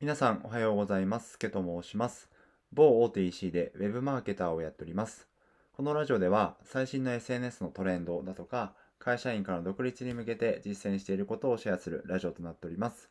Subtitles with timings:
[0.00, 1.36] 皆さんおはようございます。
[1.38, 2.30] ケと申します。
[2.72, 5.26] 某大手 EC で Web マーケターをやっております。
[5.72, 13.10] このラジオでは最新の SNS のトレンドだとか会社員から独立に向けて実践していることをシェアするラジオとなっております。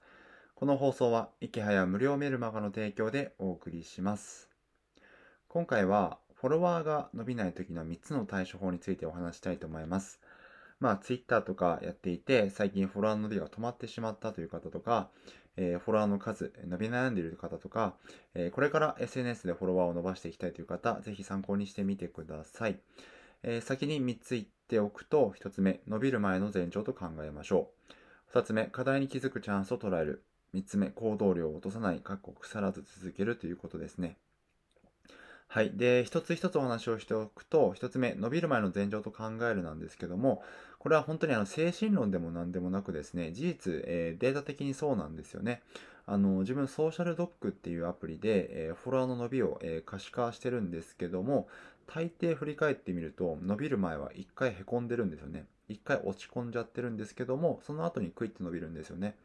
[0.55, 4.49] この放送は、池早無料メルマガの提供でお送りします。
[5.49, 10.21] 今回は、フォロワーが伸びない時の3つの対処法についてお話したいと思います。
[10.79, 15.09] まあ、Twitter とかやっていて、最近フォロワーの伸びが止まってしまったという方とか、
[15.55, 17.95] えー、フォロワーの数、伸び悩んでいる方とか、
[18.35, 22.79] えー、これから SNS でフォロワーを伸ばしていきたいという方、ぜひ参考にしてみてください。
[23.43, 27.71] えー、先に3つ言っておくと、1つ目、伸びる前の前兆と考えましょ
[28.33, 28.37] う。
[28.37, 30.23] 2つ目、課題に気づくチャンスを捉える。
[30.53, 34.17] 3つ目、行動量を落とさない、かっこ腐らず続けるということですね。
[35.49, 35.71] はい。
[35.75, 40.43] で、一つ一つお話をしておくと、一つ目、伸びる前の前兆と考えるなんですけども、
[40.77, 45.61] これは本当にあの精神論でも何でもなくですね、事実、えー、データ的にそうなんですよね。
[46.05, 51.47] あの、自分ソーシャルドッグっていうアプリで、えー、フォロワーの伸びを、えー、可視化してるんですけども、
[51.87, 55.45] 大抵振り返ってみると、伸びる前は一回凹んでるんですよね。
[55.69, 59.15] 一回落ち込んじゃってるんですけども、その後にクイッと伸びるんですよね。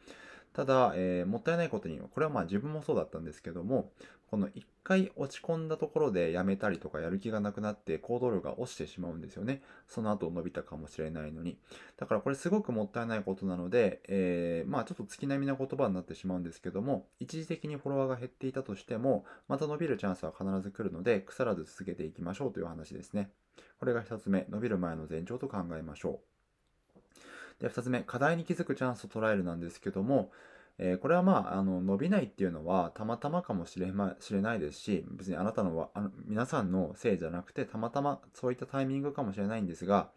[0.53, 3.91] ただ、えー、もったいないことに、これはまあ自分もそうだったんですけども、
[4.31, 9.63] この一回落ち込んだところでやめたりとかやる気がなくなって行動力が落ちてしまうんですよね。
[9.87, 11.59] その後伸びたかもしれないのに。
[11.99, 23.31] だからこれすごくもったいないことなので、えー、まあちょっと月並みな言葉になってしまうんですけども、一時的にフォロワーが減っていたとしても、また伸びるチャンスは必ず来るので、腐らず続けていきましょうという話ですね。
[23.79, 26.32] これが一つ目、伸びる前の前兆と考えましょう。
[27.63, 30.31] で、二つ目、課題に気づくチャンスを捉えるなんですけども、
[30.79, 40.11] えー、これはまあ、あの、伸びないっていうのはたまたまかもしれ,、ま、しれないですし、別にあなたの、あの皆さんのせいじゃなくて、たまたまそういったタイミングかもしれないんですが、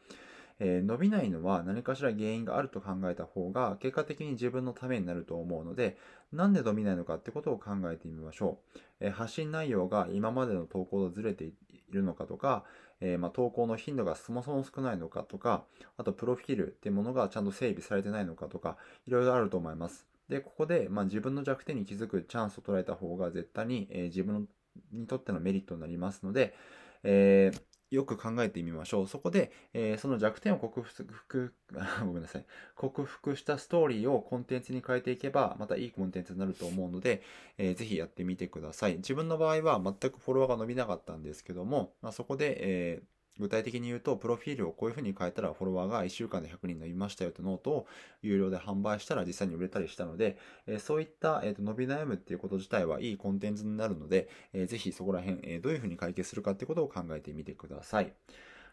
[0.60, 5.98] えー、伸びないのは何かしら原因があると考えた方が結果的に自分のためになると思うので
[6.32, 11.52] なんで伸びないのかってことを考えてみましょう、えー、発信内容が今までの投稿とずれて
[11.90, 12.64] いるのかとか、
[13.02, 15.66] えー、まあ、投稿の頻度がそもそも少ないのかとか
[15.98, 20.08] あとプロフィールっていうものがちゃんと整備されてないのかとかいろいろあると思います。
[20.30, 24.48] で、ここで、まあ、自分の弱点に気づくチャンスを捉えた方が絶対に、えー、自分
[24.92, 26.56] にとってのメリットになりますので、
[27.04, 29.08] えー、よく考えてみましょう。
[29.08, 31.54] そこで、えー、その弱点を克服、
[32.06, 32.46] ごめんなさい。
[32.76, 37.22] 克服したストーリーをコンテンツに変えていけば、またいいコンテンツになると思うので、
[37.58, 38.96] えー、ぜひやってみてください。
[38.98, 47.88] 自分の場合は全くフォロワーが伸びなかったんですけども、まあ、そこで、えー具体的に言うと、プロフィールをこういう風に変えたらフォロワーが1週間で100人伸びましたよってノートを
[48.22, 50.38] 有料で販売したら実際に売れたりしたので、
[50.68, 58.14] えそういった、えー、と伸び悩むっていうこと自体はいいコンテンツになるので、えー、ぜひそこら辺、えどういう風に解決するかってことを考えてみてください。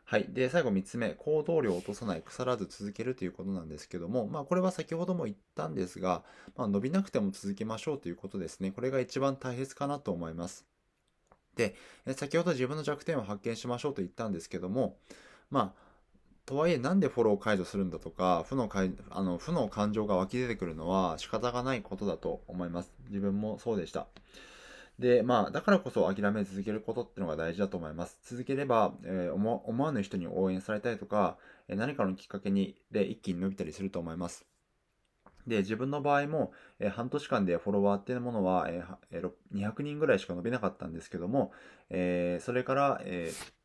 [0.05, 0.27] はい。
[0.29, 6.23] で、最後3つ目、行動量を落とさない、腐らず続けるということなんですけども、まあこれは先ほども言ったんですが、
[6.57, 8.73] まあ伸びなくても続けましょうということですね。
[8.73, 10.72] これが一番大切かなと思います。
[11.57, 11.75] で、
[12.17, 14.97] 先ほど自分の弱点を発見しましょうと言ったんですけども、
[15.51, 15.83] まあ、
[16.45, 18.69] とはいえなんでフォローを解除するんだとか、負の
[19.11, 22.93] あの負の感情が湧き出てくるのは仕方がないことだと思います。
[23.09, 24.07] 自分もそうでした。
[24.99, 28.19] で、まあ、だからこそ諦め続けることっていうのが大事だと思います。
[28.25, 31.39] 続ければ、えー、思わぬ人に応援されたりとか、
[31.69, 34.52] 何かのきっかけにで一気に伸びたりすると思います。
[35.47, 41.53] で、自分の場合も、えー、半年間でフォロワーっていうものは、えー、200人ぐらいしか伸びなかったんですけども、
[41.91, 43.62] えー、それから、えー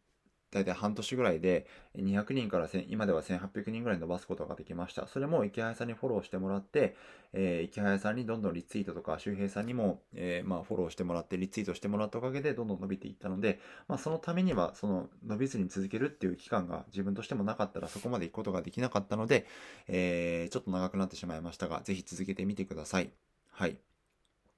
[0.51, 5.07] 大体半年ぐらいで200人から今では1800人ぐらい伸ばすことができました。
[5.07, 6.95] それも池早さんにフォローしてもらって、
[7.33, 19.45] えー、池早さんにどんどんリツイートとか周平さんにも、えー、まあフォローしてもらってリツイートしてもらったおかげでどんどん伸びていったので、まあそのためにはその伸びずに続けるっていう期間が自分としてもなかったらそこまで行くことができなかったので、
[19.87, 23.11] えー、ちょっと長くなってしまいましたが、ぜひ続けてみてください。
[23.51, 23.77] はい。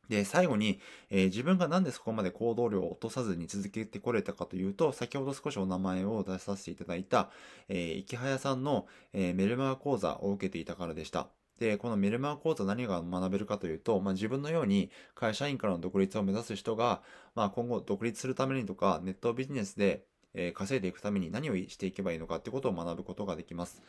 [0.10, 7.30] で、最後に、えー、自分がなんでそこまで行動量を落とさずに続けてこれたかというと、先ほど少しお名前を出させていただいた、
[7.70, 11.28] えー、池早さんの、えー、メルマガ講座を受けていたからでした。
[11.60, 17.02] で、このメルマガ講座何が学べるかというと、まあ、自分のように会社員からの独立を目指す人が、
[17.36, 23.82] まあ、今後独立するためにとか、ネットビジネスで、えー、稼いでいくために何をしていけばいいのかってことを学ぶことができます。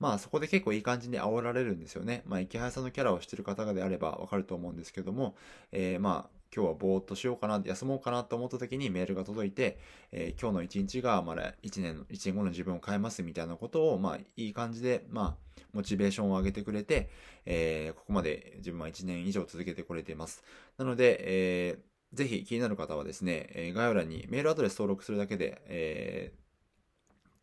[0.00, 2.22] まあそこで結構いい感じに煽られるんですよね。
[2.26, 5.36] まあ池原さんのキャラをしてる方であればわかると思うんですけども、
[5.72, 9.78] えー、まあ今日はぼーっとしようかな、休もうかなと思った時にメールが届いて、
[10.12, 17.10] えー、今日の一日がまだ1年、1年後の自分を変えますみたいなことを、まあいい感じで、まあモチベーションを上げてくれて、
[17.44, 20.44] えー、ここまで自分は1年以上続けてこれています。
[20.78, 26.47] なので、えー、ぜひ気になる方はですね、概要欄にメールアドレス登録するだけで、えー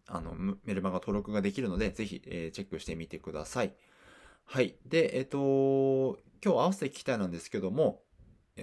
[0.07, 3.73] あの、メルマガ登録ができるので、ぜひ、えー、チェックしてみてください。
[4.45, 4.75] はい。
[4.85, 8.03] で、えっ、ー、と、今日合わせて聞きたいなんですけども、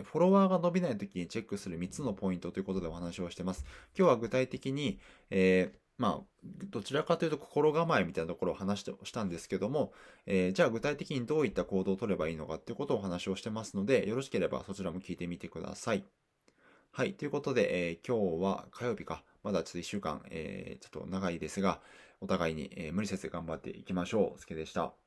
[0.05, 3.65] フォロワーが伸びない時にチェックする3つのポイントということでお話をしてます。
[3.97, 4.99] 今日は具体的に、
[5.31, 9.93] えー、まあ、どちらかというと心構えみたいなところを話してしたんですけども、
[10.27, 16.05] えー、じゃあ具体的にどういった行動を取ればいいのかっていうことをお話をしてますので、よろしければそちらも聞いてみてください。
[16.91, 17.13] はい。
[17.13, 19.25] ということで、えー、今日は火曜日か。
[19.43, 21.81] まだちょっと1週間、えー、ちょっと長いですが、
[22.21, 24.41] お互いに、え、無理せず頑張っていきましょう。
[24.41, 25.02] すけでした。